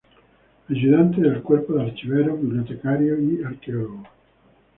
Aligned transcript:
Ayudante 0.67 1.21
del 1.21 1.43
Cuerpo 1.43 1.73
de 1.73 1.83
Archiveros, 1.83 2.41
Bibliotecarios 2.41 3.19
y 3.21 3.43
Arqueólogos. 3.43 4.07